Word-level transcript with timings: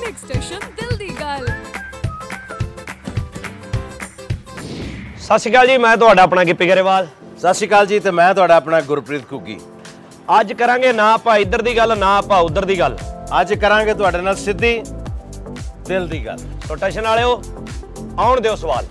Clinic 0.00 0.18
station 0.18 0.60
ਦਿਲ 0.76 0.96
ਦੀ 0.96 1.08
ਗੱਲ 1.20 1.46
ਸਤਿ 5.18 5.38
ਸ਼੍ਰੀ 5.38 5.50
ਅਕਾਲ 5.50 5.66
ਜੀ 5.66 5.76
ਮੈਂ 5.78 5.96
ਤੁਹਾਡਾ 5.96 6.22
ਆਪਣਾ 6.22 6.44
ਗਿੱਪੀ 6.44 6.68
ਗਰੇਵਾਲ 6.68 7.06
ਸਤਿ 7.38 7.52
ਸ਼੍ਰੀ 7.54 7.68
ਅਕਾਲ 7.68 7.86
ਜੀ 7.86 7.98
ਤੇ 7.98 8.10
ਮੈਂ 8.10 8.32
ਤੁਹਾਡਾ 8.34 8.56
ਆਪਣਾ 8.56 8.80
ਗੁਰਪ੍ਰੀਤ 8.82 9.24
ਘੁੱਗੀ 9.32 9.58
ਅੱਜ 10.40 10.52
ਕਰਾਂਗੇ 10.52 10.92
ਨਾ 10.92 11.12
ਆਪਾਂ 11.12 11.36
ਇੱਧਰ 11.38 11.62
ਦੀ 11.62 11.76
ਗੱਲ 11.76 11.96
ਨਾ 11.98 12.16
ਆਪਾਂ 12.18 12.38
ਉੱਧਰ 12.40 12.64
ਦੀ 12.64 12.78
ਗੱਲ 12.78 12.96
ਅੱਜ 13.40 13.54
ਕਰਾਂਗੇ 13.54 13.94
ਤੁਹਾਡੇ 13.94 14.20
ਨਾਲ 14.20 14.36
ਸਿੱਧੀ 14.36 14.72
ਦਿਲ 15.88 16.08
ਦੀ 16.08 16.24
ਗੱਲ 16.26 16.38
ਸੋ 16.66 16.74
ਟੈਸ਼ਨ 16.76 17.06
ਵਾਲਿਓ 17.06 17.40
ਆਉਣ 18.18 18.40
ਦਿਓ 18.40 18.56
ਸਵਾਲ 18.56 18.86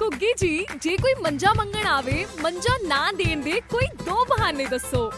ਕੁੱਗੀ 0.00 0.32
ਜੀ 0.38 0.66
ਜੇ 0.74 0.96
ਕੋਈ 0.96 1.14
ਮੰਜਾ 1.22 1.52
ਮੰਗਣ 1.56 1.86
ਆਵੇ 1.88 2.24
ਮੰਜਾ 2.42 2.78
ਨਾ 2.86 3.10
ਦੇਣ 3.16 3.42
ਦੇ 3.42 3.60
ਕੋਈ 3.70 3.86
ਦੋ 4.04 4.24
ਬਹਾਨੇ 4.26 4.66
ਦੱਸੋ 4.66 5.10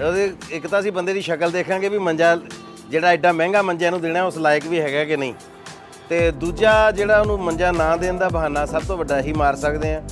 ਉਹਦੇ 0.00 0.32
ਇੱਕ 0.56 0.66
ਤਾਂ 0.66 0.80
ਅਸੀਂ 0.80 0.92
ਬੰਦੇ 0.92 1.12
ਦੀ 1.12 1.20
ਸ਼ਕਲ 1.22 1.50
ਦੇਖਾਂਗੇ 1.50 1.88
ਵੀ 1.88 1.98
ਮੰਜਾ 1.98 2.36
ਜਿਹੜਾ 2.90 3.08
ਐਡਾ 3.08 3.32
ਮਹਿੰਗਾ 3.32 3.62
ਮੰਜਾ 3.62 3.86
ਇਹਨੂੰ 3.86 4.00
ਦੇਣਾ 4.00 4.24
ਉਸ 4.24 4.36
ਲਾਇਕ 4.38 4.66
ਵੀ 4.66 4.80
ਹੈਗਾ 4.80 5.04
ਕਿ 5.04 5.16
ਨਹੀਂ। 5.16 5.34
ਤੇ 6.08 6.30
ਦੂਜਾ 6.30 6.90
ਜਿਹੜਾ 6.90 7.20
ਉਹਨੂੰ 7.20 7.38
ਮੰਜਾ 7.44 7.70
ਨਾ 7.72 7.96
ਦੇਣ 7.96 8.16
ਦਾ 8.18 8.28
ਬਹਾਨਾ 8.28 8.64
ਸਭ 8.66 8.82
ਤੋਂ 8.88 8.96
ਵੱਡਾ 8.96 9.18
ਇਹੀ 9.18 9.32
ਮਾਰ 9.32 9.56
ਸਕਦੇ 9.56 9.94
ਆ 9.94 10.02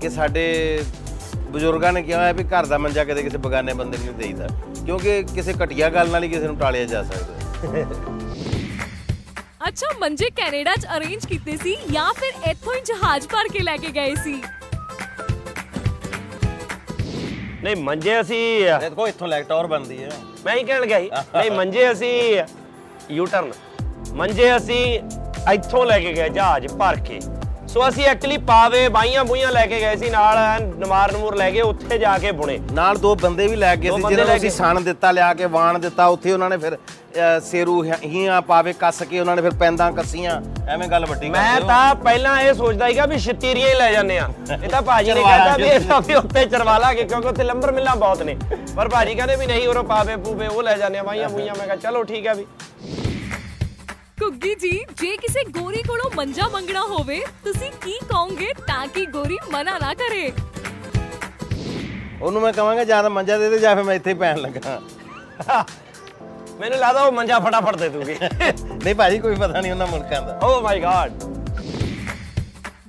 ਕਿ 0.00 0.08
ਸਾਡੇ 0.10 0.44
ਬਜ਼ੁਰਗਾਂ 1.50 1.92
ਨੇ 1.92 2.02
ਕਿਹਾ 2.02 2.24
ਹੈ 2.24 2.32
ਵੀ 2.32 2.44
ਘਰ 2.44 2.66
ਦਾ 2.66 2.78
ਮੰਜਾ 2.78 3.04
ਕਦੇ 3.04 3.22
ਕਿਸੇ 3.22 3.38
ਬਗਾਨੇ 3.38 3.74
ਬੰਦੇ 3.74 3.98
ਨੂੰ 3.98 4.06
ਨਹੀਂ 4.06 4.16
ਦੇਈਦਾ, 4.16 4.46
ਕਿਉਂਕਿ 4.84 5.22
ਕਿਸੇ 5.34 5.52
ਘਟੀਆ 5.64 5.88
ਗੱਲ 5.90 6.10
ਨਾਲ 6.10 6.22
ਹੀ 6.24 6.28
ਕਿਸੇ 6.28 6.46
ਨੂੰ 6.46 6.56
ਟਾਲਿਆ 6.58 6.84
ਜਾ 6.84 7.02
ਸਕਦਾ। 7.02 7.86
ਅੱਛਾ, 9.68 9.86
ਮੰਜੇ 10.00 10.28
ਕੈਨੇਡਾ 10.36 10.74
'ਚ 10.76 10.86
ਅਰੇਂਜ 10.96 11.26
ਕੀਤੇ 11.26 11.56
ਸੀ 11.62 11.76
ਜਾਂ 11.90 12.12
ਫਿਰ 12.14 12.50
ਇੱਥੋਂ 12.50 12.74
ਹੀ 12.74 12.80
ਜਹਾਜ਼ 12.86 13.28
ਭਰ 13.28 13.48
ਕੇ 13.52 13.62
ਲੈ 13.62 13.76
ਕੇ 13.76 13.90
ਗਏ 13.94 14.14
ਸੀ? 14.24 14.40
ਨਹੀਂ 17.64 17.76
ਮੰਜੇ 17.76 18.20
ਅਸੀਂ 18.20 18.40
ਦੇਖੋ 18.80 19.06
ਇੱਥੋਂ 19.08 19.28
ਲੈਕਟੌਰ 19.28 19.66
ਬਣਦੀ 19.66 20.02
ਹੈ। 20.02 20.10
ਮੈਂ 20.44 20.56
ਹੀ 20.56 20.62
ਕਹਿਣ 20.64 20.84
ਗਿਆ 20.86 20.98
ਸੀ। 21.00 21.10
ਨਹੀਂ 21.36 21.50
ਮੰਜੇ 21.50 21.90
ਅਸੀਂ 21.92 22.42
ਯੂ 23.10 23.26
ਟਰਨ 23.26 23.50
ਮੰਜੇ 24.14 24.56
ਅਸੀਂ 24.56 24.82
ਇੱਥੋਂ 25.52 25.84
ਲੈ 25.86 25.98
ਕੇ 26.00 26.12
ਗਏ 26.12 26.28
ਜਹਾਜ਼ 26.28 26.66
ਭਰ 26.78 26.96
ਕੇ। 27.06 27.20
ਸੋ 27.68 27.88
ਅਸੀਂ 27.88 28.04
ਐਕਚੁਅਲੀ 28.06 28.36
ਪਾਵੇ 28.48 28.88
ਬਾਈਆਂ 28.88 29.24
ਬੂਈਆਂ 29.24 29.50
ਲੈ 29.52 29.64
ਕੇ 29.66 29.80
ਗਏ 29.80 29.96
ਸੀ 29.96 30.10
ਨਾਲ 30.10 30.38
ਨਮਾਰ 30.78 31.12
ਨਮੂਰ 31.12 31.34
ਲੈ 31.36 31.50
ਕੇ 31.50 31.60
ਉੱਥੇ 31.62 31.98
ਜਾ 31.98 32.16
ਕੇ 32.18 32.30
ਬੁਣੇ। 32.32 32.58
ਨਾਲ 32.72 32.96
ਦੋ 32.98 33.14
ਬੰਦੇ 33.14 33.46
ਵੀ 33.48 33.56
ਲੈ 33.56 33.74
ਦੋ 33.76 33.96
ਸੀ 33.96 34.02
ਜਿਹਨਾਂ 34.04 34.24
ਨੂੰ 34.26 34.36
ਅਸੀਂ। 34.36 34.50
ਸਣ 34.50 34.80
ਦਿੱਤਾ 34.80 35.10
ਲਿਆ 35.12 35.32
ਕੇ 35.34 35.46
ਵਾਣ 35.56 35.78
ਦਿੱਤਾ 35.78 36.06
ਉੱਥੇ 36.14 36.32
ਉਹਨਾਂ 36.32 36.48
ਨੇ 36.50 36.56
ਫਿਰ 36.56 36.76
ਸੇਰੂ 37.44 37.82
ਹੀਆਂ 38.04 38.40
ਪਾਵੇ 38.42 38.72
ਕੱਸ 38.80 39.02
ਕੇ 39.02 39.20
ਉਹਨਾਂ 39.20 39.34
ਨੇ 39.36 39.42
ਫਿਰ 39.42 39.54
ਪੈਂਦਾਂ 39.60 39.90
ਕੱਸੀਆਂ। 39.92 40.40
ਐਵੇਂ 40.72 40.88
ਗੱਲ 40.88 41.06
ਵੱਡੀ 41.06 41.28
ਮੈਂ। 41.30 41.60
ਤਾਂ 41.60 41.94
ਪਹਿਲਾਂ 42.04 42.40
ਇਹ 42.40 42.52
ਸੋਚਦਾ 42.54 42.88
ਸੀਗਾ 42.88 43.06
ਵੀ 43.06 43.18
ਛਤੀਰੀਆਂ 43.18 43.68
ਹੀ 43.68 43.74
ਲੈ 43.74 43.90
ਜਾਂਦੇ 43.92 44.18
ਆ। 44.18 44.28
ਇਹ 44.62 44.68
ਤਾਂ 44.68 44.82
ਭਾਜੀ 44.82 45.12
ਨੇ 45.12 45.22
ਕਹਿੰਦਾ 45.22 45.56
ਵੀ 45.56 45.68
ਇਹ 45.68 45.80
ਤਾਂ 45.88 46.00
ਵੀ 46.08 46.14
ਉੱਤੇ 46.14 46.44
ਚਰਵਾ 46.46 46.92
ਕੇ 46.92 47.04
ਕਿਉਂਕਿ 47.04 47.28
ਉੱਥੇ 47.28 47.44
ਲੰਬਰ 47.44 47.72
ਮਿਲਾਂ 47.72 47.96
ਬਹੁਤ 47.96 48.22
ਨੇ। 48.22 48.36
ਪਰ 48.76 48.88
ਭਾਜੀ 48.88 49.14
ਕਹਿੰਦੇ 49.14 49.36
ਵੀ 49.36 49.46
ਨਹੀਂ 49.46 49.68
ਉਰੋਂ 49.68 49.84
ਪਾਵੇ 49.84 50.16
ਪੂਵੇ 50.24 50.46
ਉਹ 50.46 50.62
ਲੈ 50.62 50.76
ਜਾਂਦੇ 50.76 50.98
ਆ 50.98 51.02
ਬਾਈਆਂ 51.02 51.28
ਬੂਈਆਂ 51.28 51.54
ਮੈਂ 51.58 51.64
ਕਿਹਾ 51.66 51.76
ਚਲੋ 51.76 52.02
ਠੀਕ 52.04 52.26
ਆ 52.26 52.34
ਵੀ। 52.34 52.46
ਕੁੱਗੀ 54.18 54.54
ਜੀ 54.54 54.70
ਜੇ 55.00 55.16
ਕਿਸੇ 55.16 55.42
ਗੋਰੀ 55.50 55.82
ਕੋਲੋਂ 55.82 56.10
ਮੰਜਾ 56.16 56.48
ਮੰਗਣਾ 56.48 56.80
ਹੋਵੇ 56.82 57.20
ਤੁਸੀਂ 57.44 57.70
ਕੀ 57.84 57.98
ਕਹੋਗੇ 58.08 58.52
ਤਾਂ 58.66 58.86
ਕਿ 58.86 59.04
ਗੋਰੀ 59.06 59.36
ਮਨਾ 59.52 59.78
ਨਾ 59.78 59.92
ਕਰੇ? 59.94 60.32
ਉਹਨੂੰ 62.22 62.42
ਮੈਂ 62.42 62.52
ਕਹਾਂਗਾ 62.52 62.84
ਜਾਂ 62.84 63.02
ਤਾਂ 63.02 63.10
ਮੰਜਾ 63.10 63.38
ਦੇ 63.38 63.48
ਦੇ 63.50 63.58
ਜਾਂ 63.58 63.74
ਫਿਰ 63.76 63.84
ਮੈਂ 63.84 63.94
ਇੱਥੇ 63.94 64.10
ਹੀ 64.10 64.14
ਪੈਣ 64.14 64.38
ਲੱਗਾ। 64.38 64.80
ਮੈਨੂੰ 66.60 66.78
ਲੱਗਦਾ 66.78 67.02
ਉਹ 67.02 67.12
ਮੰਜਾ 67.12 67.38
ਫਟਾਫਟ 67.40 67.76
ਦੇ 67.76 67.88
ਦੂਗੀ। 67.88 68.16
ਨਹੀਂ 68.22 68.94
ਭਾਜੀ 68.94 69.18
ਕੋਈ 69.18 69.34
ਪਤਾ 69.34 69.60
ਨਹੀਂ 69.60 69.72
ਉਹਨਾਂ 69.72 69.86
ਮੁਲਕਾਂ 69.86 70.22
ਦਾ। 70.22 70.38
ਓ 70.42 70.60
ਮਾਈ 70.62 70.80
ਗॉड 70.80 71.26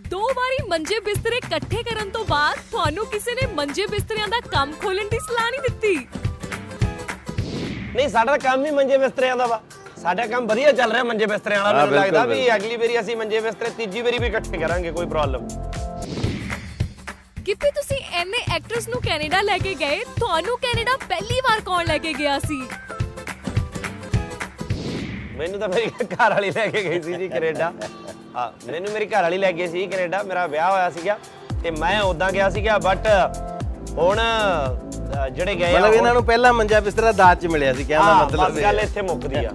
ਦੋ 0.09 0.19
ਵਾਰੀ 0.35 0.57
ਮੰਜੇ 0.69 0.99
ਬਿਸਤਰੇ 0.99 1.37
ਇਕੱਠੇ 1.37 1.83
ਕਰਨ 1.83 2.09
ਤੋਂ 2.09 2.23
ਬਾਅਦ 2.25 2.59
ਤੁਹਾਨੂੰ 2.71 3.05
ਕਿਸੇ 3.05 3.33
ਨੇ 3.35 3.45
ਮੰਜੇ 3.55 3.85
ਬਿਸਤਰਿਆਂ 3.87 4.27
ਦਾ 4.27 4.39
ਕੰਮ 4.51 4.71
ਖੋਲਣ 4.81 5.09
ਦੀ 5.09 5.19
ਸਲਾਹ 5.19 5.49
ਨਹੀਂ 5.51 5.61
ਦਿੱਤੀ? 5.61 5.95
ਨਹੀਂ 7.95 8.07
ਸਾਡਾ 8.09 8.37
ਕੰਮ 8.37 8.65
ਹੀ 8.65 8.71
ਮੰਜੇ 8.71 8.97
ਬਿਸਤਰਿਆਂ 8.97 9.35
ਦਾ 9.37 9.45
ਵਾ। 9.47 9.61
ਸਾਡਾ 10.01 10.25
ਕੰਮ 10.27 10.47
ਵਧੀਆ 10.47 10.71
ਚੱਲ 10.71 10.91
ਰਿਹਾ 10.91 11.03
ਮੰਜੇ 11.03 11.25
ਬਿਸਤਰਿਆਂ 11.25 11.63
ਵਾਲਾ 11.63 11.79
ਮੈਨੂੰ 11.79 11.95
ਲੱਗਦਾ 11.95 12.25
ਵੀ 12.25 12.47
ਅਗਲੀ 12.55 12.75
ਵਾਰੀ 12.77 12.99
ਅਸੀਂ 12.99 13.15
ਮੰਜੇ 13.17 13.39
ਬਿਸਤਰੇ 13.39 13.69
ਤੀਜੀ 13.77 14.01
ਵਾਰੀ 14.01 14.19
ਵੀ 14.19 14.27
ਇਕੱਠੇ 14.27 14.57
ਕਰਾਂਗੇ 14.57 14.91
ਕੋਈ 14.91 15.05
ਪ੍ਰੋਬਲਮ 15.07 15.47
ਗਿੱਪੀ 17.47 17.69
ਤੁਸੀਂ 17.71 17.97
ਐਨੇ 18.15 18.37
ਐਕਟਰਸ 18.55 18.87
ਨੂੰ 18.89 19.01
ਕੈਨੇਡਾ 19.01 19.41
ਲੈ 19.41 19.57
ਕੇ 19.57 19.73
ਗਏ 19.75 19.99
ਤੁਹਾਨੂੰ 20.19 20.57
ਕੈਨੇਡਾ 20.59 20.95
ਪਹਿਲੀ 21.07 21.39
ਵਾਰ 21.41 21.61
ਕੌਣ 21.61 21.85
ਲੈ 21.85 21.97
ਕੇ 21.97 22.13
ਗਿਆ 22.13 22.37
ਸੀ? 22.39 22.61
ਮੈਨੂੰ 25.37 25.59
ਤਾਂ 25.59 25.67
ਮੇਰੀ 25.69 25.89
ਘਰ 26.05 26.33
ਵਾਲੀ 26.33 26.51
ਲੈ 26.51 26.67
ਕੇ 26.67 26.83
ਗਈ 26.83 27.01
ਸੀ 27.01 27.13
ਜੀ 27.13 27.27
ਕੈਨੇਡਾ। 27.29 27.71
ਹਾਂ 28.35 28.49
ਮੈਨੂੰ 28.65 28.91
ਮੇਰੀ 28.91 29.05
ਘਰ 29.07 29.21
ਵਾਲੀ 29.21 29.37
ਲੈ 29.37 29.51
ਗਈ 29.51 29.67
ਸੀ 29.67 29.85
ਕੈਨੇਡਾ 29.87 30.21
ਮੇਰਾ 30.23 30.45
ਵਿਆਹ 30.47 30.71
ਹੋਇਆ 30.71 30.89
ਸੀਗਾ 30.91 31.17
ਤੇ 31.63 31.71
ਮੈਂ 31.73 31.99
ਉਦਾਂ 32.03 32.31
ਗਿਆ 32.31 32.49
ਸੀਗਾ 32.49 32.77
ਬਟ 32.79 33.07
ਹੁਣ 33.97 34.19
ਜਿਹੜੇ 35.31 35.55
ਗਏ 35.55 35.65
ਆ 35.65 35.79
ਮਤਲਬ 35.79 35.93
ਇਹਨਾਂ 35.93 36.13
ਨੂੰ 36.13 36.23
ਪਹਿਲਾ 36.25 36.51
ਮੰਜਾ 36.51 36.79
ਬਿਸਤਰਾ 36.79 37.11
ਦਾਜ 37.11 37.41
ਚ 37.41 37.47
ਮਿਲਿਆ 37.47 37.73
ਸੀ 37.73 37.83
ਕਹਿਣ 37.83 37.99
ਦਾ 37.99 38.13
ਮਤਲਬ 38.15 38.39
ਬਸ 38.41 38.57
ਇਹ 38.57 38.63
ਗੱਲ। 38.63 38.79
ਇੱਥੇ 38.79 39.01
ਮੁੱਕਦੀ 39.01 39.45
ਆ। 39.45 39.51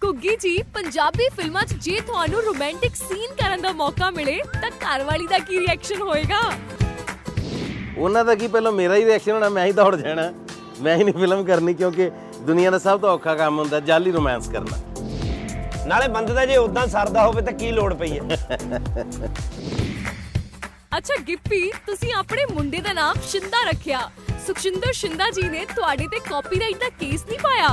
ਕੁੱਗੀ 0.00 0.36
ਜੀ 0.36 0.56
ਪੰਜਾਬੀ 0.74 1.28
ਫਿਲਮਾਂ 1.36 1.64
'ਚ 1.64 1.74
ਜੇ 1.74 1.98
ਤੁਹਾਨੂੰ 2.00 2.42
ਰੋਮਾਂਟਿਕ 2.42 2.94
ਸੀਨ 2.96 3.34
ਕਰਨ 3.34 3.60
ਦਾ 3.62 3.72
ਮੌਕਾ 3.72 4.10
ਮਿਲੇ 4.10 4.38
ਤਾਂ 4.52 4.70
ਘਰਵਾਲੀ 4.70 5.26
ਦਾ 5.26 5.38
ਕੀ 5.38 5.58
ਰਿਐਕਸ਼ਨ 5.58 6.02
ਹੋਏਗਾ? 6.02 6.40
ਉਹਨਾਂ 7.98 8.24
ਦਾ 8.24 8.34
ਕੀ 8.34 8.46
ਪਹਿਲਾਂ 8.46 8.72
ਮੇਰਾ 8.72 8.94
ਹੀ 8.96 9.04
ਰਿਐਕਸ਼ਨ 9.04 9.32
ਹੋਣਾ 9.32 9.48
ਮੈਂ 9.48 9.66
ਹੀ 9.66 9.72
ਦੌੜ 9.72 9.94
ਜਾਣਾ। 9.96 10.32
ਮੈਂ 10.80 10.96
ਹੀ 10.96 11.04
ਨਹੀਂ 11.04 11.14
ਫਿਲਮ 11.14 11.44
ਕਰਨੀ 11.44 11.74
ਕਿਉਂਕਿ 11.74 12.10
ਦੁਨੀਆ 12.46 12.70
ਦਾ 12.70 12.78
ਸਭ 12.78 13.00
ਤੋਂ 13.00 13.10
ਔਖਾ 13.10 13.34
ਕੰਮ 13.34 13.58
ਹੁੰਦਾ 13.58 13.80
ਜਾਲੀ 13.80 14.12
ਰੋਮਾਂਸ 14.12 14.48
ਕਰਨਾ। 14.48 14.78
ਨਾਲੇ 15.86 16.08
ਬੰਦੇ 16.08 16.34
ਦਾ 16.34 16.44
ਜੇ 16.46 16.56
ਉਦਾਂ 16.56 16.86
ਸਰਦਾ 16.86 17.26
ਹੋਵੇ 17.26 17.42
ਤਾਂ 17.42 17.52
ਕੀ 17.52 17.70
ਲੋੜ 17.70 17.92
ਪਈ 17.94 18.18
ਹੈ? 18.18 18.22
ਅੱਛਾ 20.96 21.14
ਗਿੱਪੀ 21.28 21.70
ਤੁਸੀਂ 21.86 22.12
ਆਪਣੇ 22.14 22.44
ਮੁੰਡੇ 22.52 22.80
ਦਾ 22.80 22.92
ਨਾਮ 22.92 23.16
ਸ਼ਿੰਦਾ 23.28 23.62
ਰੱਖਿਆ। 23.68 24.00
ਸੁਖਸ਼ਿੰਦਰ 24.46 24.92
ਸ਼ਿੰਦਾ 24.92 25.28
ਜੀ 25.30 25.42
ਨੇ 25.42 25.64
ਤੁਹਾਡੇ 25.66 26.06
ਤੇ 26.06 26.18
ਕਾਪੀਰਾਈਟ 26.18 26.76
ਦਾ 26.76 26.88
ਕੇਸ 27.00 27.24
ਨਹੀਂ 27.26 27.38
ਪਾਇਆ। 27.38 27.68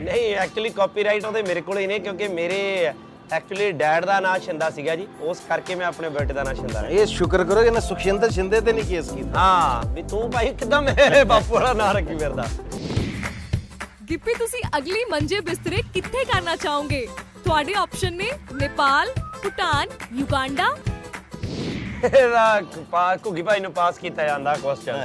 ਨਹੀਂ 0.00 0.34
ਐਕਚੁਅਲੀ 0.34 0.70
ਕਾਪੀਰਾਈਟ 0.70 1.24
ਉਹਦੇ 1.24 1.42
ਮੇਰੇ 1.42 1.60
ਕੋਲ 1.60 1.78
ਹੀ 1.78 1.86
ਨੇ 1.86 1.98
ਕਿਉਂਕਿ 1.98 2.28
ਮੇਰੇ 2.28 2.60
ਐਕਚੁਅਲੀ 3.32 3.70
ਡੈਡ 3.72 4.04
ਦਾ 4.04 4.18
ਨਾਮ 4.20 4.40
ਸ਼ਿੰਦਾ 4.40 4.70
ਸੀਗਾ 4.70 4.94
ਜੀ। 4.96 5.06
ਉਸ 5.20 5.40
ਕਰਕੇ 5.48 5.74
ਮੈਂ 5.74 5.86
ਆਪਣੇ 5.86 6.08
ਬੇਟੇ 6.08 6.34
ਦਾ 6.34 6.42
ਨਾਮ 6.42 6.54
ਸ਼ਿੰਦਾ 6.54 6.80
ਰੱਖਿਆ। 6.80 7.00
ਇਹ 7.00 7.06
ਸ਼ੁਕਰ 7.06 7.44
ਕਰੋ 7.44 7.62
ਕਿ 7.62 7.70
ਨਾ 7.70 7.80
ਸੁਖਸ਼ਿੰਦਰ 7.80 8.30
ਸ਼ਿੰਦੇ 8.30 8.60
ਤੇ 8.60 8.72
ਨਹੀਂ 8.72 8.84
ਕੇਸ 8.84 9.10
ਕੀਤਾ। 9.10 9.40
ਹਾਂ 9.40 9.92
ਵੀ 9.94 10.02
ਤੂੰ 10.02 10.30
ਭਾਈ 10.30 10.54
ਕਿਦਾਂ 10.54 10.82
ਮੇਰੇ 10.82 11.24
ਬਾਪੂ 11.24 11.54
ਵਾਲਾ 11.54 11.72
ਨਾਮ 11.72 11.96
ਰੱਖੀ 11.96 12.18
ਫਿਰਦਾ। 12.18 12.46
ਗਿੱਪੀ 14.10 14.34
ਤੁਸੀਂ 14.34 14.62
ਅਗਲੀ 14.78 15.04
ਮੰਜੇ 15.04 15.40
ਬਿਸਤਰੇ 15.40 15.82
ਕਿੱਥੇ 15.94 16.24
ਕਰਨਾ 16.24 16.56
ਚਾਹੋਗੇ? 16.56 17.06
ਤੁਹਾਡੇ 17.44 17.74
ਆਪਸ਼ਨ 17.74 18.16
ਨੇ 18.16 18.30
ਨੇਪਾਲ 18.52 19.10
ਭੂਟਾਨ 19.42 19.88
ਯੁਗਾਂਡਾ 20.18 20.76
ਇਹਦਾ 22.06 22.60
ਪਾ 22.90 23.14
ਘੁੱਗੀ 23.26 23.42
ਭਾਈ 23.42 23.60
ਨੂੰ 23.60 23.72
ਪਾਸ 23.72 23.98
ਕੀਤਾ 23.98 24.26
ਜਾਂਦਾ 24.26 24.54
ਕੁਐਸਚਨ 24.62 25.04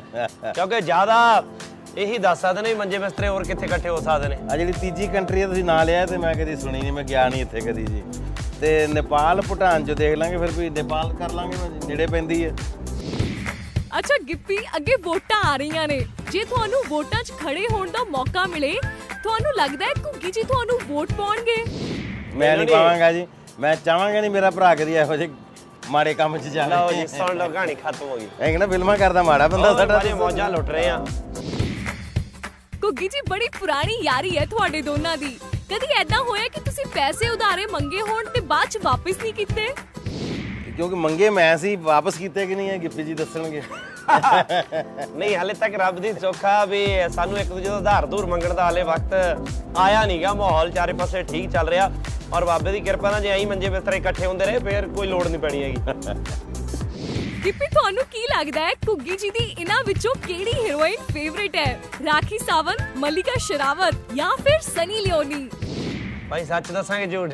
ਕਿਉਂਕਿ 0.54 0.82
ਜ਼ਿਆਦਾ 0.82 1.18
ਇਹੀ 1.98 2.18
ਦੱਸ 2.18 2.42
ਸਕਦੇ 2.42 2.62
ਨੇ 2.62 2.74
ਮੰਜੇ 2.74 2.98
ਬਿਸਤਰੇ 3.00 3.28
ਹੋਰ 3.28 3.44
ਕਿੱਥੇ 3.44 3.66
ਇਕੱਠੇ 3.66 3.90
ਹੋ 3.90 4.00
ਸਕਦੇ 4.02 4.28
ਨੇ। 4.28 4.38
ਆ 4.52 4.58
ਜਿਹੜੀ 4.58 4.72
ਤੀਜੀ 4.82 5.08
ਕੰਟਰੀ 5.14 5.42
ਆ 5.42 5.48
ਤੁਸੀਂ 5.48 5.64
ਨਾਂ 5.64 5.84
ਲਿਆ 5.86 6.06
ਤੇ 6.06 6.18
ਮੈਂ 6.18 6.34
ਕਦੀ 6.36 6.56
ਸੁਣੀ 6.56 6.82
ਨਹੀਂ 6.82 6.92
ਮੈਂ 6.92 7.04
ਗਿਆ 7.04 7.28
ਨਹੀਂ 7.30 7.42
ਇੱਥੇ 7.42 7.62
ਕਦੀ 7.62 7.86
ਜੀ। 7.86 8.04
ਤੇ 8.62 8.88
ਨੇਪਾਲ 8.88 9.42
ਭੂਟਾਨ 9.42 9.86
ਚ 9.86 9.92
ਦੇਖ 10.00 10.16
ਲਾਂਗੇ 10.18 10.38
ਫਿਰ 10.38 10.52
ਵੀ 10.58 10.70
ਨੇਪਾਲ 10.70 11.14
ਕਰ 11.20 11.32
ਲਾਂਗੇ 11.32 11.58
ਨੇੜੇ 11.88 12.06
ਪੈਂਦੀ 12.08 12.44
ਹੈ 12.46 12.54
ਅੱਛਾ 14.00 14.18
ਗਿੱਪੀ 14.28 14.58
ਅੱਗੇ 14.78 14.96
ਵੋਟਾਂ 15.04 15.42
ਆ 15.46 15.56
ਰਹੀਆਂ 15.58 15.88
ਨੇ। 15.88 16.00
ਜੇ 16.32 16.44
ਤੁਹਾਨੂੰ 16.46 16.82
ਵੋਟਾਂ 16.90 17.24
'ਚ 17.24 17.32
ਖੜੇ 17.40 17.66
ਹੋਣ 17.72 17.90
ਦਾ 17.92 18.04
ਮੌਕਾ 18.10 18.46
ਮਿਲੇ 18.48 18.74
ਤੁਹਾਨੂੰ 19.24 19.52
ਲੱਗਦਾ 19.58 19.86
ਹੈ 19.86 19.92
ਘੁੱਗੀ 20.06 20.32
ਜੀ 20.32 20.44
ਤੁਹਾਨੂੰ 20.44 20.80
ਵੋਟ 20.88 21.12
ਪਾਉਣਗੇ? 21.14 21.56
ਮੈਂ 22.34 22.56
ਨਹੀਂ। 22.58 22.68
ਪਾਵਾਂਗਾ 22.68 23.12
ਜੀ। 23.12 23.26
ਮੈਂ 23.60 23.76
ਚਾਹਾਂਗਾ 23.86 24.20
ਨਹੀਂ 24.22 24.32
ਮੇਰਾ 24.32 24.50
ਭਰਾ 24.52 24.74
ਕਦੀ 24.76 24.94
ਇਹੋ 24.96 25.16
ਜਿਹੇ 25.16 25.30
ਮਾੜੇ 25.90 26.14
ਕੰਮ 26.14 26.38
'ਚ 26.38 26.48
ਜਾਵੇ 26.48 26.70
ਲਓ 26.70 26.92
ਜੀ 26.92 27.08
ਸੁਣ 27.08 27.38
ਲਓ 27.38 27.48
ਕਹਾਣੀ 27.50 27.76
ਖਤਮ 27.76 28.10
ਹੋ 28.10 28.16
ਗਈ। 28.18 28.26
ਇਹ 28.26 28.30
ਕਹਿੰਦਾ 28.40 28.68
ਫਿਲਮਾਂ 28.68 28.98
ਕਰਦਾ 28.98 29.24
ਮਾੜਾ 29.24 29.48
ਬੰਦਾ 29.48 29.74
ਸਾਡਾ 29.74 29.94
ਸਾਡੇ 29.94 30.14
ਮੌਜਾਂ 30.14 30.50
ਲੁੱਟ 30.50 30.70
ਰਹੇ 30.70 30.90
ਆ। 30.90 31.06
ਘੁੱਗੀ 32.84 33.08
ਜੀ 33.08 33.22
ਬੜੀ 33.30 33.48
ਪੁਰਾਣੀ 33.60 33.98
ਯਾਰੀ 34.04 34.38
ਹੈ 34.38 34.46
ਤੁਹਾਡੇ 34.46 34.82
ਦੋਨਾਂ 34.82 35.18
ਦੀ। 35.18 35.38
ਕਦੀ 35.70 35.94
ਐਦਾਂ 36.00 36.24
ਹੋਇਆ 36.24 36.48
ਕਿ 36.48 36.62
ਤੁਸੀਂ 36.62 36.86
ਪੈਸੇ 36.86 37.30
ਉਧਾਰੇ 37.30 37.66
ਮੰਗੇ 37.66 38.02
ਹੋਣ 38.02 38.26
ਤੇ 38.26 38.40
ਬਾਅਦ 38.42 38.70
'ਚ 38.70 38.78
ਵਾਪਸ 38.84 39.18
ਨਹੀਂ 39.22 39.34
ਕੀਤੇ? 39.34 39.68
ਕਿਉਂਕਿ 40.76 40.96
ਮੰਗੇ 40.96 41.30
ਮੈਂ 41.30 41.58
ਸੀ 41.58 41.76
ਵਾਪਸ 41.76 42.16
ਕੀਤੇ 42.16 42.46
ਕਿ 42.46 42.56
ਨਹੀਂ 42.56 42.70
ਹੈ? 42.70 42.78
ਗਿੱਪੀ 42.78 43.04
ਜੀ 43.04 43.14
ਦੱਸਣਗੇ। 43.14 43.62
ਨਹੀਂ 45.18 45.36
ਹਾਲੇ 45.38 45.54
ਤੱਕ 45.54 45.76
ਰੱਬ 45.76 46.00
ਦੀ 46.00 46.14
ਸੋਖਾ 46.22 46.54
ਵੀ 46.66 46.86
ਸਾਨੂੰ 47.16 47.38
ਇੱਕ 47.40 47.50
ਦੂਜੇ 47.50 47.68
ਦਾ 47.70 47.78
ਉਧਾਰ 47.78 48.06
ਦੂਰ 48.06 48.26
ਮੰਗਣ 48.26 48.54
ਦਾ 48.54 48.64
ਹਾਲੇ 48.64 48.84
ਵਕਤ 48.84 49.14
ਆਇਆ 49.78 50.06
ਨਹੀਂਗਾ 50.06 50.34
ਮਾਹੌਲ 50.34 50.72
ਚਾਰੇ 50.72 50.94
ਪਾਸੇ 50.94 51.24
ਠੀਕ 51.24 51.50
ਚੱਲ 51.52 51.68
ਰਿਹਾ 51.70 51.90
ਔਰ 52.34 52.46
ਬਾਬੇ 52.46 52.72
ਦੀ 52.72 52.80
ਕਿਰਪਾ 52.80 53.12
ਨਾਲ 53.12 53.22
ਜੇ 53.22 53.30
ਐਂ 53.30 53.46
ਮੰਜੇ 53.48 53.70
ਬਿਸਤਰੇ 53.70 53.98
ਇਕੱਠੇ 53.98 54.26
ਹੁੰਦੇ 54.26 54.46
ਰਹੇ 54.46 54.60
ਫੇਰ 54.60 54.88
ਕੋਈ 54.88 55.08
ਲੋੜ 55.08 55.28
ਨਹੀਂ 55.28 55.40
ਪੈਣੀ 55.40 55.64
ਹੈਗੀ। 55.64 55.76
ਗਿੱਪੀ 57.44 57.68
ਤੁਹਾਨੂੰ 57.68 58.04
ਕੀ 58.12 58.26
ਲੱਗਦਾ 58.30 58.62
ਹੈ 58.62 58.72
ਘੁੱਗੀ 58.88 59.16
ਜੀ 59.18 59.30
ਦੀ 59.30 59.44
ਇਹਨਾਂ 59.60 59.84
ਵਿੱਚੋਂ 59.84 60.14
ਕਿਹੜੀ 60.28 60.52
ਹੀਰੋਇਨ 60.56 60.96
ਫੇਵਰਿਟ 61.14 61.56
ਹੈ? 61.56 61.80
ਰਾਖੀ 62.06 62.38
ਸਾਵੰਤ 62.38 62.82
ਮਲਿਕਾ 62.98 63.38
ਸ਼ਰਾਵਤ 63.42 63.96
ਜਾਂ 64.16 64.30
ਫਿਰ 64.44 64.60
ਸਨੀ 64.66 65.00
ਲਿਓਨੀ? 65.00 65.48
ਭਾਈ 66.30 66.46
ਸੱਚ 66.46 66.72
ਦੱਸਾਂਗੇ 66.72 67.08
ਝੂਠ। 67.08 67.32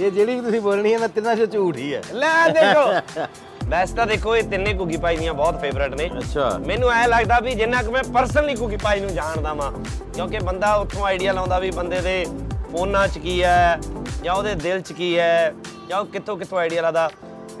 ਇਹ 0.00 0.10
ਜਿਹੜੀ 0.10 0.34
ਵੀ 0.34 0.40
ਤੁਸੀਂ 0.40 0.60
ਬੋਲਣੀ 0.60 0.92
ਹੈ 0.94 0.98
ਨਾ 0.98 1.06
ਤਿੰਨਾਂ 1.08 1.36
ਚੋਂ 1.36 1.46
ਝੂਠ 1.46 1.76
ਹੀ 1.76 1.94
ਹੈ। 1.94 2.02
ਲੈ 2.14 2.48
ਦੇਖੋ। 2.50 3.26
ਵੈਸੇ 3.70 3.94
ਤਾਂ 3.94 4.06
ਦੇਖੋ 4.06 4.34
ਇਹ 4.36 4.42
ਤਿੰਨੇ 4.42 4.72
ਕੁਗੀ 4.74 4.96
ਪਾਈ 4.96 5.16
ਦੀਆਂ 5.16 5.34
ਬਹੁਤ 5.34 5.60
ਫੇਵਰਟ 5.60 5.94
ਨੇ। 5.94 6.08
ਅੱਛਾ। 6.18 6.48
ਮੈਨੂੰ 6.66 6.90
ਐ 6.92 7.06
ਲੱਗਦਾ 7.06 7.38
ਵੀ 7.40 7.54
ਜਿੰਨਾ 7.54 7.82
ਕਿ 7.82 7.88
ਮੈਂ 7.88 8.02
ਪਰਸਨਲੀ 8.14 8.54
ਕੁਗੀ 8.54 8.76
ਪਾਈ 8.76 9.00
ਨੂੰ 9.00 9.12
ਜਾਣਦਾ 9.14 9.52
ਵਾਂ 9.54 9.70
ਕਿਉਂਕਿ 10.14 10.38
ਬੰਦਾ 10.38 10.74
ਉੱਥੋਂ 10.74 11.04
ਆਈਡੀਆ 11.06 11.32
ਲਾਉਂਦਾ 11.32 11.58
ਵੀ 11.58 11.70
ਬੰਦੇ 11.70 12.00
ਦੇ 12.00 12.24
ਫੋਨਾਂ 12.72 13.06
'ਚ 13.08 13.18
ਕੀ 13.18 13.42
ਹੈ 13.42 13.78
ਜਾਂ 14.24 14.34
ਉਹਦੇ 14.34 14.54
ਦਿਲ 14.54 14.80
'ਚ 14.80 14.92
ਕੀ 14.92 15.18
ਹੈ 15.18 15.52
ਜਾਂ 15.90 16.00
ਉਹ 16.00 16.06
ਕਿੱਥੋਂ 16.06 16.36
ਕਿੱਥੋਂ 16.36 16.58
ਆਈਡੀਆ 16.58 16.82
ਲਾਦਾ। 16.82 17.10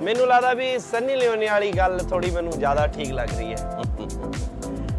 ਮੈਨੂੰ 0.00 0.26
ਲੱਗਦਾ 0.26 0.52
ਵੀ 0.54 0.78
ਸੰਨੀ 0.78 1.14
ਲਿਓਨੀ 1.16 1.46
ਵਾਲੀ 1.46 1.70
ਗੱਲ 1.72 1.98
ਥੋੜੀ 2.10 2.30
ਮੈਨੂੰ 2.30 2.52
ਜ਼ਿਆਦਾ 2.52 2.86
ਠੀਕ 2.86 3.12
ਲੱਗ 3.12 3.28
ਰਹੀ 3.28 3.52
ਹੈ। 3.52 3.80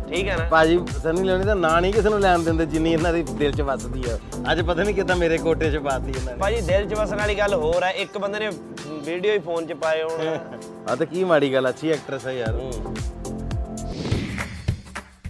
ਠੀਕ 0.09 0.27
ਹੈ 0.27 0.35
ਨਾ? 0.37 0.43
ਭਾਜੀ 0.43 0.79
ਸਨੀ 1.03 1.23
ਲਿਓਨੀ 1.23 1.43
ਦਾ 1.43 1.53
ਨਾਂ 1.53 1.81
ਨਹੀਂ 1.81 1.93
ਕਿਸੇ 1.93 2.09
ਨੂੰ 2.09 2.19
ਲੈਣ 2.19 2.39
ਦਿੰਦੇ 2.39 2.65
ਜਿੰਨੀ 2.65 2.91
ਇਹਨਾਂ 2.93 3.13
ਦੀ 3.13 3.23
ਦਿਲ 3.23 3.51
'ਚ 3.51 3.61
ਵੱਸਦੀ 3.61 4.03
ਆ। 4.11 4.17
ਅੱਜ 4.51 4.61
ਪਤਾ 4.61 4.83
ਨਹੀਂ 4.83 4.95
ਕਿਦਾਂ 4.95 5.15
ਮੇਰੇ 5.15 5.37
ਕੋਟੇ 5.37 5.71
'ਚ 5.71 5.77
ਪਾਤੀ 5.77 6.11
ਇਹਨਾਂ 6.17 6.33
ਨੇ। 6.33 6.39
ਭਾਜੀ 6.39 6.61
ਦਿਲ 6.61 6.87
'ਚ 6.89 6.93
ਵਸਣ 6.93 7.17
ਵਾਲੀ 7.17 7.37
ਗੱਲ 7.37 7.53
ਹੋਰ 7.53 7.83
ਹੈ 7.83 7.91
ਇੱਕ 7.97 8.17
ਬੰਦੇ 8.17 8.39
ਨੇ 8.39 8.49
ਵੀਡੀਓ 9.05 9.33
ਹੀ 9.33 9.39
ਫੋਨ 9.39 9.65
'ਚ 9.67 9.73
ਪਾਏ 9.81 10.01
ਹੋਣ। 10.03 10.27
ਆ 10.89 10.95
ਤਾਂ 10.95 11.05
ਕੀ 11.05 11.23
ਮਾੜੀ 11.23 11.53
ਗੱਲ 11.53 11.69
ਅੱਛੀ 11.69 11.91
ਐਕਟਰੈਸ 11.91 12.25
ਹੈ 12.27 12.31
ਯਾਰ। 12.33 12.59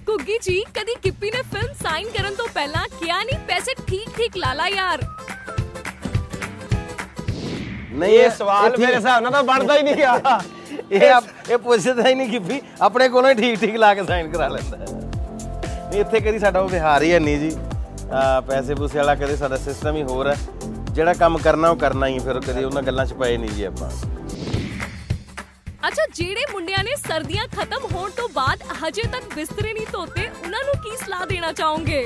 ਕੁੱਗੀ 0.06 0.38
ਜੀ 0.44 0.60
ਕਦੀ 0.76 0.96
ਗਿੱਪੀ 1.04 1.32
ਨੇ 1.32 1.42
ਫਿਲਮ 1.52 1.74
ਸਾਈਨ 1.84 2.10
ਕਰਨ 2.18 2.36
ਤੋਂ 2.36 2.48
ਪਹਿਲਾਂ 2.54 2.88
ਕਿਹਾ 3.00 3.22
ਨਹੀਂ 3.24 3.38
ਪੈਸੇ 3.48 3.74
ਠੀਕ 3.88 4.10
ਠੀਕ 4.18 4.38
ਲਾ 4.38 4.54
ਲਾ 4.54 4.68
ਯਾਰ। 4.68 5.04
ਨਹੀਂ 7.92 8.18
ਇਹ 8.20 8.30
ਸਵਾਲ 8.30 8.78
ਮੇਰੇ 8.80 8.96
ਹਿਸਾਬ 8.96 9.24
ਨਾਲ 9.24 9.32
ਤਾਂ 9.32 9.44
ਬਣਦਾ 9.44 9.78
ਹੀ 9.78 9.84
ਨਹੀਂ 9.84 10.04
ਆ। 10.04 10.40
ਇਹ 10.92 11.02
ਇਹ 11.52 11.58
ਪੁੱਛਦਾ 11.58 12.08
ਹੀ 12.08 12.14
ਨਹੀਂ 12.16 12.30
ਕਿ 12.30 12.40
ਵੀ 12.40 12.62
ਆਪਣੇ 12.82 13.08
ਕੋਲੋਂ 13.10 13.30
ਹੀ 13.30 13.36
ਠੀਕ 13.36 13.60
ਠੀਕ 13.60 13.76
ਲਾ 13.76 13.94
ਕੇ 13.94 14.04
ਸਾਈਨ 14.04 14.32
ਕਰਾ 14.32 14.48
ਲੈਂਦਾ। 14.48 14.78
ਨਹੀਂ 14.78 16.00
ਇੱਥੇ 16.02 16.20
ਕਦੀ 16.20 16.40
ਸਾਡਾ 16.40 16.60
ਉਹ 16.60 16.70
ਵਿਹਾਰ 16.70 17.04
ਹੀ 17.04 17.18
ਨਹੀਂ 17.20 17.40
ਜੀ। 17.40 17.56
ਆ 18.14 18.40
ਪੈਸੇ 18.48 18.76
ਪੂਸੇ 18.76 18.98
ਵਾਲਾ 18.98 19.16
ਕਦੇ 19.16 19.36
ਸਾਡਾ 19.36 19.58
ਸਿਸਟਮ 19.58 19.96
ਹੀ 19.96 20.04
ਹੋਰ 20.04 20.28
ਹੈ। 20.28 20.36
ਜਿਹੜਾ 20.94 21.14
ਕੰਮ 21.14 21.38
ਕਰਨਾ 21.38 21.70
ਉਹ 21.70 21.76
ਕਰਨਾ 21.78 22.08
ਹੀ 22.08 22.20
ਫਿਰ 22.20 22.40
ਕਦੇ 22.42 22.64
ਉਹਨਾਂ 22.64 22.82
ਗੱਲਾਂ 22.84 23.06
'ਚ 23.06 23.14
ਪਏ 23.14 23.38
ਨਹੀਂ 23.38 23.50
ਜੀ 23.50 23.64
ਆਪਾਂ। 23.64 23.90
ਅੱਛਾ 25.88 26.06
ਜਿਹੜੇ 26.16 26.42
ਮੁੰਡਿਆਂ 26.52 26.84
ਨੇ 26.84 26.96
ਸਰਦੀਆਂ 26.98 27.48
ਖਤਮ 27.56 27.86
ਹੋਣ 27.94 28.10
ਤੋਂ 28.12 28.28
ਬਾਅਦ 28.30 28.64
ਹਜੇ 28.84 29.02
ਤੱਕ 29.12 29.34
ਬਿਸਤਰੇ 29.36 29.74
ਨਹੀਂ 29.74 29.86
ਧੋਤੇ 29.92 30.28
ਉਹਨਾਂ 30.36 30.64
ਨੂੰ 30.66 30.74
ਕੀ 30.84 30.96
ਸਲਾਹ 30.98 31.26
ਦੇਣਾ 31.26 31.52
ਚਾਹੋਗੇ? 31.54 32.06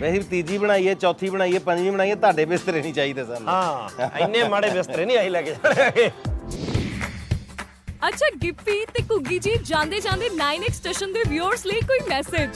ਵੈਸੇ 0.00 0.18
ਤੀਜੀ 0.30 0.58
ਬਣਾਈਏ 0.58 0.94
ਚੌਥੀ 0.94 1.28
ਬਣਾਈਏ 1.30 1.58
ਪੰਜਵੀਂ 1.58 1.92
ਬਣਾਈਏ 1.92 2.14
ਤੁਹਾਡੇ 2.14 2.44
ਬਿਸਤਰੇ 2.44 2.80
ਨਹੀਂ 2.80 2.94
ਚਾਹੀਦੇ 2.94 3.24
ਸਾਨੂੰ। 3.24 3.48
ਹਾਂ 3.48 4.08
ਇੰਨੇ 4.20 4.42
ਮਾੜੇ 4.48 4.70
ਬਿਸਤਰੇ 4.70 5.04
ਨਹੀਂ 5.06 5.18
ਆਹੀ 5.18 5.28
ਲੈ 5.28 5.42
ਕੇ 5.42 5.54
ਜਾਣੇ 5.66 6.10
ਅੱਛਾ 8.08 8.26
ਗਿੱਪੀ 8.42 8.84
ਤੇ 8.94 9.02
ਕੁੱਗੀ 9.08 9.38
ਜੀ 9.38 9.54
ਜਾਂਦੇ 9.64 10.00
ਜਾਂਦੇ 10.00 10.28
9x 10.32 10.72
ਸਟੇਸ਼ਨ 10.72 11.12
ਦੇ 11.12 11.22
ਵਿਊਅਰਸ 11.28 11.64
ਲਈ 11.66 11.80
ਕੋਈ 11.88 11.98
ਮੈਸੇਜ 12.08 12.50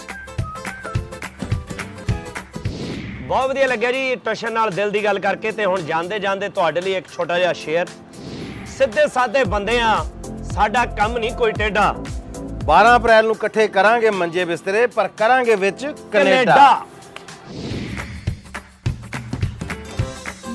ਬਹੁਤ 3.31 3.49
ਵਧੀਆ 3.49 3.67
ਲੱਗਿਆ 3.67 3.91
ਜੀ 3.93 4.15
ਟਸ਼ਨ 4.25 4.53
ਨਾਲ 4.53 4.71
ਦਿਲ 4.75 4.91
ਦੀ 4.91 5.03
ਗੱਲ 5.05 5.19
ਕਰਕੇ 5.21 5.51
ਤੇ 5.53 5.65
ਹੁਣ 5.65 5.81
ਜਾਂਦੇ 5.87 6.19
ਜਾਂਦੇ 6.19 6.49
ਤੁਹਾਡੇ 6.49 6.81
ਲਈ 6.81 6.93
ਇੱਕ 6.95 7.09
ਛੋਟਾ 7.13 7.39
ਜਿਹਾ 7.39 7.53
ਸ਼ੇਅਰ। 7.53 7.87
ਸਿੱਧੇ 8.77 9.07
ਸਾਦੇ 9.15 9.43
ਬੰਦੇ 9.53 9.79
ਆ 9.81 9.93
ਸਾਡਾ 10.53 10.85
ਕੰਮ 10.99 11.17
ਨਹੀਂ 11.19 11.33
ਕੋਈ 11.37 11.53
ਟੇਡਾ 11.59 11.85
12 12.71 12.97
ਅਪ੍ਰੈਲ 12.97 13.27
ਨੂੰ 13.27 13.35
ਇਕੱਠੇ 13.37 13.67
ਕਰਾਂਗੇ 13.69 14.11
ਮੰਜੇ 14.11 14.45
ਬਿਸਤਰੇ 14.45 14.87
ਪਰ 14.97 15.09
ਕਰਾਂਗੇ 15.19 15.55
ਵਿੱਚ 15.57 15.87
ਕੈਨੇਡਾ। 16.13 16.85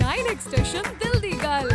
9x 0.01 0.50
ਸਟੇਸ਼ਨ 0.50 0.83
ਦਿਲ 1.04 1.19
ਦੀ 1.19 1.31
ਗੱਲ। 1.44 1.71